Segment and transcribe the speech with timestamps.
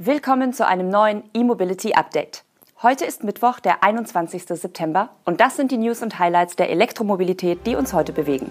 [0.00, 2.44] Willkommen zu einem neuen E-Mobility Update.
[2.84, 4.44] Heute ist Mittwoch, der 21.
[4.44, 8.48] September und das sind die News und Highlights der Elektromobilität, die uns heute bewegen.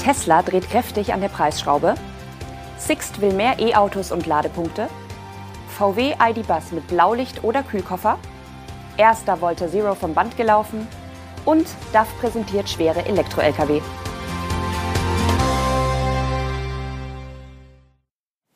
[0.00, 1.96] Tesla dreht kräftig an der Preisschraube.
[2.78, 4.86] Sixt will mehr E-Autos und Ladepunkte.
[5.76, 8.20] VW ID Bus mit Blaulicht oder Kühlkoffer.
[8.96, 10.86] Erster Volta Zero vom Band gelaufen.
[11.44, 13.82] Und DAF präsentiert schwere Elektro-Lkw.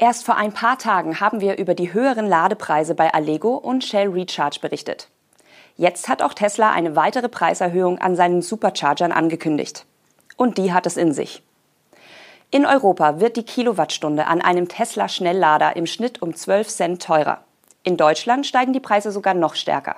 [0.00, 4.09] Erst vor ein paar Tagen haben wir über die höheren Ladepreise bei Allego und Shell
[4.09, 5.09] Recharge berichtet.
[5.77, 9.87] Jetzt hat auch Tesla eine weitere Preiserhöhung an seinen Superchargern angekündigt.
[10.37, 11.42] Und die hat es in sich.
[12.52, 17.40] In Europa wird die Kilowattstunde an einem Tesla Schnelllader im Schnitt um 12 Cent teurer.
[17.82, 19.96] In Deutschland steigen die Preise sogar noch stärker.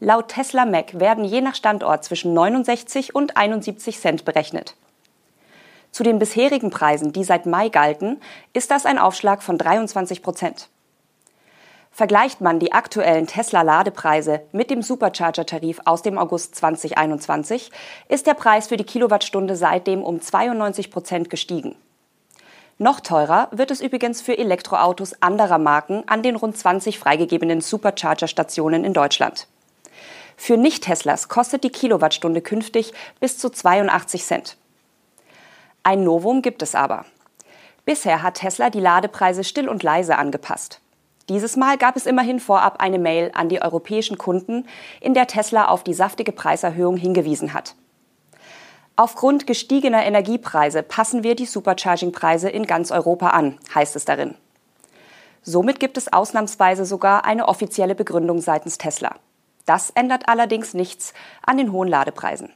[0.00, 4.74] Laut Tesla Mac werden je nach Standort zwischen 69 und 71 Cent berechnet.
[5.92, 8.18] Zu den bisherigen Preisen, die seit Mai galten,
[8.54, 10.70] ist das ein Aufschlag von 23 Prozent.
[11.90, 17.70] Vergleicht man die aktuellen Tesla-Ladepreise mit dem Supercharger-Tarif aus dem August 2021,
[18.08, 21.76] ist der Preis für die Kilowattstunde seitdem um 92 Prozent gestiegen.
[22.78, 28.84] Noch teurer wird es übrigens für Elektroautos anderer Marken an den rund 20 freigegebenen Supercharger-Stationen
[28.84, 29.46] in Deutschland.
[30.38, 34.56] Für Nicht-Teslas kostet die Kilowattstunde künftig bis zu 82 Cent.
[35.84, 37.04] Ein Novum gibt es aber.
[37.84, 40.80] Bisher hat Tesla die Ladepreise still und leise angepasst.
[41.28, 44.66] Dieses Mal gab es immerhin vorab eine Mail an die europäischen Kunden,
[45.00, 47.74] in der Tesla auf die saftige Preiserhöhung hingewiesen hat.
[48.94, 54.34] Aufgrund gestiegener Energiepreise passen wir die Supercharging-Preise in ganz Europa an, heißt es darin.
[55.42, 59.16] Somit gibt es ausnahmsweise sogar eine offizielle Begründung seitens Tesla.
[59.66, 62.52] Das ändert allerdings nichts an den hohen Ladepreisen.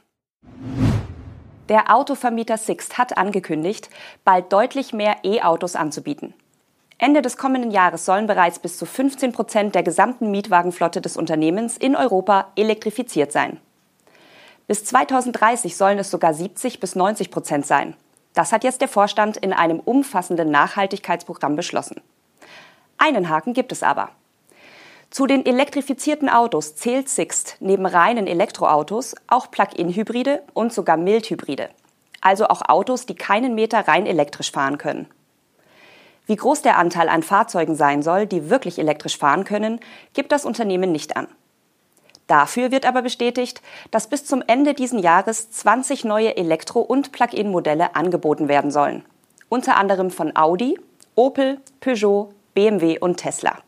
[1.69, 3.89] Der Autovermieter Sixt hat angekündigt,
[4.23, 6.33] bald deutlich mehr E-Autos anzubieten.
[6.97, 11.77] Ende des kommenden Jahres sollen bereits bis zu 15 Prozent der gesamten Mietwagenflotte des Unternehmens
[11.77, 13.59] in Europa elektrifiziert sein.
[14.67, 17.95] Bis 2030 sollen es sogar 70 bis 90 Prozent sein.
[18.33, 22.01] Das hat jetzt der Vorstand in einem umfassenden Nachhaltigkeitsprogramm beschlossen.
[22.97, 24.09] Einen Haken gibt es aber.
[25.09, 31.69] Zu den elektrifizierten Autos zählt Sixt neben reinen Elektroautos auch Plug-in-Hybride und sogar Mildhybride.
[32.19, 35.07] Also auch Autos, die keinen Meter rein elektrisch fahren können.
[36.25, 39.79] Wie groß der Anteil an Fahrzeugen sein soll, die wirklich elektrisch fahren können,
[40.13, 41.27] gibt das Unternehmen nicht an.
[42.27, 47.95] Dafür wird aber bestätigt, dass bis zum Ende diesen Jahres 20 neue Elektro- und Plug-in-Modelle
[47.95, 49.05] angeboten werden sollen.
[49.47, 50.77] Unter anderem von Audi,
[51.15, 53.59] Opel, Peugeot, BMW und Tesla.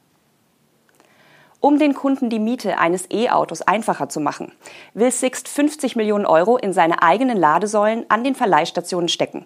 [1.61, 4.53] Um den Kunden die Miete eines E-Autos einfacher zu machen,
[4.93, 9.45] will Sixt 50 Millionen Euro in seine eigenen Ladesäulen an den Verleihstationen stecken.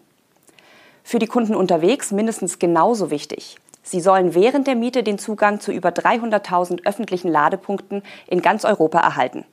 [1.04, 3.58] Für die Kunden unterwegs mindestens genauso wichtig.
[3.82, 9.00] Sie sollen während der Miete den Zugang zu über 300.000 öffentlichen Ladepunkten in ganz Europa
[9.00, 9.44] erhalten.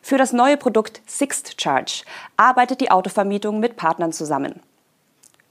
[0.00, 2.04] Für das neue Produkt Sixt Charge
[2.36, 4.60] arbeitet die Autovermietung mit Partnern zusammen.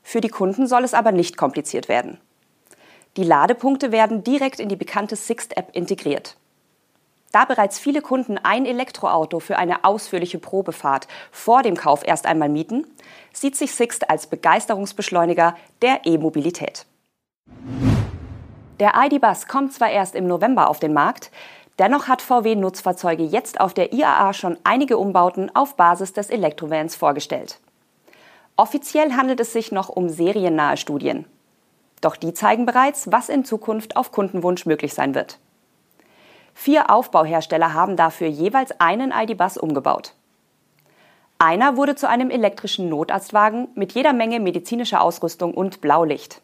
[0.01, 2.19] Für die Kunden soll es aber nicht kompliziert werden.
[3.17, 6.35] Die Ladepunkte werden direkt in die bekannte Sixt-App integriert.
[7.31, 12.49] Da bereits viele Kunden ein Elektroauto für eine ausführliche Probefahrt vor dem Kauf erst einmal
[12.49, 12.85] mieten,
[13.33, 16.85] sieht sich Sixt als Begeisterungsbeschleuniger der E-Mobilität.
[18.79, 21.31] Der ID-Bus kommt zwar erst im November auf den Markt,
[21.79, 26.95] dennoch hat VW Nutzfahrzeuge jetzt auf der IAA schon einige Umbauten auf Basis des Elektrovans
[26.95, 27.59] vorgestellt.
[28.57, 31.25] Offiziell handelt es sich noch um seriennahe Studien.
[32.01, 35.39] Doch die zeigen bereits, was in Zukunft auf Kundenwunsch möglich sein wird.
[36.53, 40.13] Vier Aufbauhersteller haben dafür jeweils einen ID-Bus umgebaut.
[41.37, 46.41] Einer wurde zu einem elektrischen Notarztwagen mit jeder Menge medizinischer Ausrüstung und Blaulicht.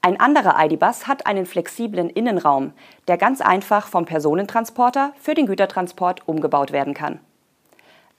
[0.00, 2.72] Ein anderer ID-Bus hat einen flexiblen Innenraum,
[3.06, 7.20] der ganz einfach vom Personentransporter für den Gütertransport umgebaut werden kann.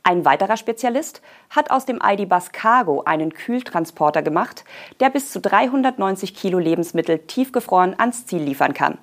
[0.03, 4.63] Ein weiterer Spezialist hat aus dem ID-Bus Cargo einen Kühltransporter gemacht,
[4.99, 8.97] der bis zu 390 Kilo Lebensmittel tiefgefroren ans Ziel liefern kann.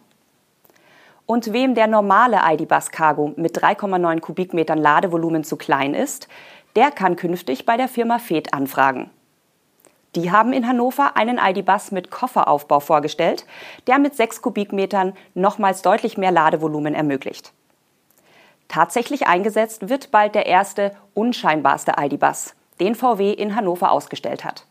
[1.27, 6.29] Und wem der normale ID-Bus Cargo mit 3,9 Kubikmetern Ladevolumen zu klein ist,
[6.77, 9.11] der kann künftig bei der Firma FED anfragen.
[10.15, 13.45] Die haben in Hannover einen ID-Bus mit Kofferaufbau vorgestellt,
[13.87, 17.53] der mit 6 Kubikmetern nochmals deutlich mehr Ladevolumen ermöglicht.
[18.69, 24.67] Tatsächlich eingesetzt wird bald der erste, unscheinbarste ID-Bus, den VW in Hannover ausgestellt hat.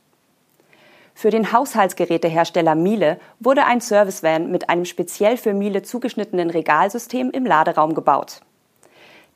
[1.18, 7.46] Für den Haushaltsgerätehersteller Miele wurde ein Servicevan mit einem speziell für Miele zugeschnittenen Regalsystem im
[7.46, 8.42] Laderaum gebaut.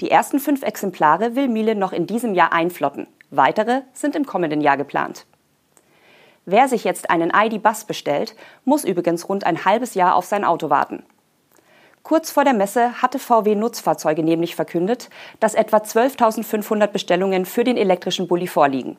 [0.01, 3.07] Die ersten fünf Exemplare will Miele noch in diesem Jahr einflotten.
[3.31, 5.25] Weitere sind im kommenden Jahr geplant.
[6.45, 8.35] Wer sich jetzt einen ID-Bus bestellt,
[8.65, 11.03] muss übrigens rund ein halbes Jahr auf sein Auto warten.
[12.03, 15.09] Kurz vor der Messe hatte VW Nutzfahrzeuge nämlich verkündet,
[15.39, 18.97] dass etwa 12.500 Bestellungen für den elektrischen Bulli vorliegen.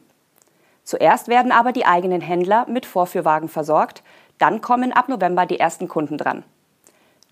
[0.84, 4.02] Zuerst werden aber die eigenen Händler mit Vorführwagen versorgt,
[4.38, 6.44] dann kommen ab November die ersten Kunden dran.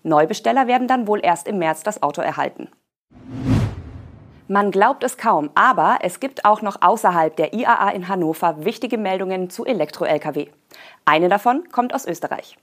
[0.03, 2.69] Neubesteller werden dann wohl erst im März das Auto erhalten.
[4.47, 8.97] Man glaubt es kaum, aber es gibt auch noch außerhalb der IAA in Hannover wichtige
[8.97, 10.47] Meldungen zu Elektro-Lkw.
[11.05, 12.57] Eine davon kommt aus Österreich.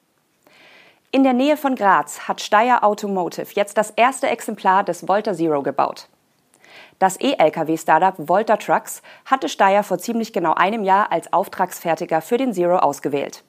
[1.13, 5.63] In der Nähe von Graz hat Steyr Automotive jetzt das erste Exemplar des Volta Zero
[5.63, 6.09] gebaut.
[6.99, 12.53] Das E-Lkw-Startup Volta Trucks hatte Steyr vor ziemlich genau einem Jahr als Auftragsfertiger für den
[12.53, 13.45] Zero ausgewählt.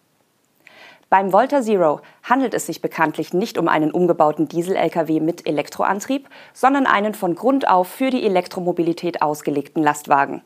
[1.09, 6.85] Beim Volta Zero handelt es sich bekanntlich nicht um einen umgebauten Diesel-Lkw mit Elektroantrieb, sondern
[6.85, 10.41] einen von Grund auf für die Elektromobilität ausgelegten Lastwagen.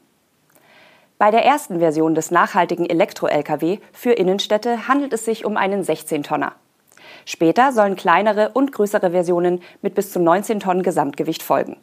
[1.18, 6.54] Bei der ersten Version des nachhaltigen Elektro-Lkw für Innenstädte handelt es sich um einen 16-Tonner.
[7.26, 11.78] Später sollen kleinere und größere Versionen mit bis zu 19 Tonnen Gesamtgewicht folgen.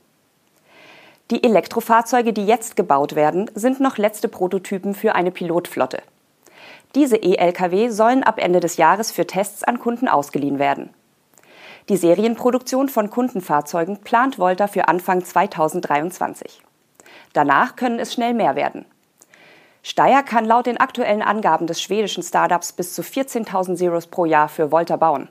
[1.31, 6.03] Die Elektrofahrzeuge, die jetzt gebaut werden, sind noch letzte Prototypen für eine Pilotflotte.
[6.95, 10.91] Diese E-Lkw sollen ab Ende des Jahres für Tests an Kunden ausgeliehen werden.
[11.91, 16.63] Die Serienproduktion von Kundenfahrzeugen plant Volta für Anfang 2023.
[17.35, 18.87] Danach können es schnell mehr werden.
[19.83, 24.49] Steyr kann laut den aktuellen Angaben des schwedischen Startups bis zu 14.000 Zeros pro Jahr
[24.49, 25.29] für Volta bauen.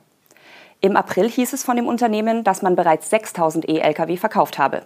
[0.80, 4.84] Im April hieß es von dem Unternehmen, dass man bereits 6.000 E-Lkw verkauft habe.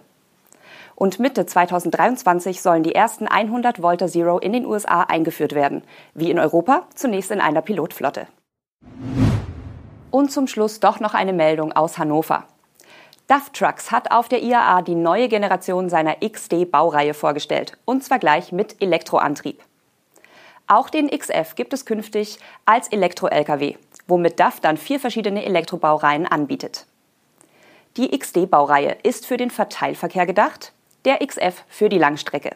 [0.94, 5.82] Und Mitte 2023 sollen die ersten 100 Volta Zero in den USA eingeführt werden,
[6.14, 8.26] wie in Europa zunächst in einer Pilotflotte.
[10.10, 12.46] Und zum Schluss doch noch eine Meldung aus Hannover.
[13.32, 18.52] DAF Trucks hat auf der IAA die neue Generation seiner XD-Baureihe vorgestellt, und zwar gleich
[18.52, 19.58] mit Elektroantrieb.
[20.66, 26.84] Auch den XF gibt es künftig als Elektro-Lkw, womit DAF dann vier verschiedene Elektrobaureihen anbietet.
[27.96, 30.74] Die XD-Baureihe ist für den Verteilverkehr gedacht,
[31.06, 32.54] der XF für die Langstrecke.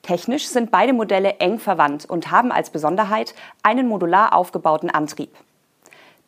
[0.00, 5.36] Technisch sind beide Modelle eng verwandt und haben als Besonderheit einen modular aufgebauten Antrieb.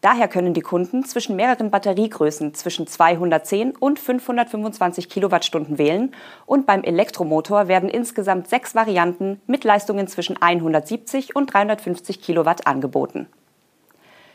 [0.02, 6.12] Daher können die Kunden zwischen mehreren Batteriegrößen zwischen 210 und 525 Kilowattstunden wählen
[6.44, 13.28] und beim Elektromotor werden insgesamt sechs Varianten mit Leistungen zwischen 170 und 350 Kilowatt angeboten.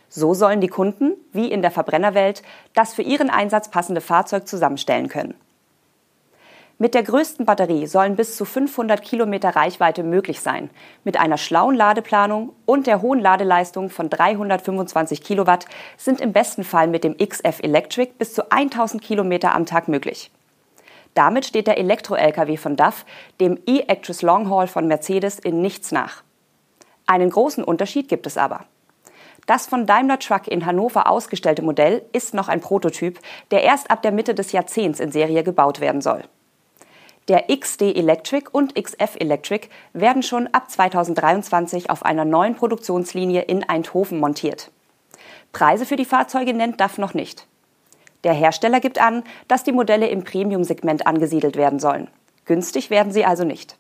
[0.08, 2.44] So sollen die Kunden, wie in der Verbrennerwelt,
[2.74, 5.34] das für ihren Einsatz passende Fahrzeug zusammenstellen können.
[6.80, 10.70] Mit der größten Batterie sollen bis zu 500 Kilometer Reichweite möglich sein.
[11.04, 15.66] Mit einer schlauen Ladeplanung und der hohen Ladeleistung von 325 Kilowatt
[15.98, 20.30] sind im besten Fall mit dem XF Electric bis zu 1000 Kilometer am Tag möglich.
[21.16, 23.06] Damit steht der Elektro-Lkw von DAF
[23.40, 26.22] dem E-Actros Longhaul von Mercedes in nichts nach.
[27.08, 28.66] Einen großen Unterschied gibt es aber.
[29.48, 33.20] Das von Daimler Truck in Hannover ausgestellte Modell ist noch ein Prototyp,
[33.50, 36.22] der erst ab der Mitte des Jahrzehnts in Serie gebaut werden soll.
[37.28, 43.68] Der XD Electric und XF Electric werden schon ab 2023 auf einer neuen Produktionslinie in
[43.68, 44.72] Eindhoven montiert.
[45.52, 47.46] Preise für die Fahrzeuge nennt DAF noch nicht.
[48.24, 52.08] Der Hersteller gibt an, dass die Modelle im Premium-Segment angesiedelt werden sollen.
[52.46, 53.78] Günstig werden sie also nicht.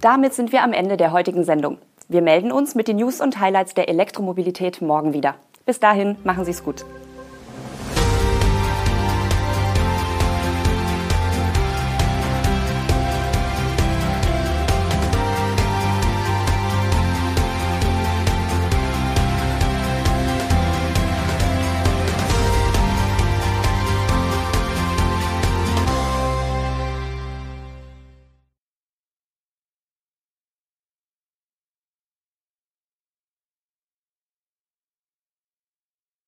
[0.00, 1.78] Damit sind wir am Ende der heutigen Sendung.
[2.08, 5.34] Wir melden uns mit den News und Highlights der Elektromobilität morgen wieder.
[5.66, 6.84] Bis dahin, machen Sie es gut.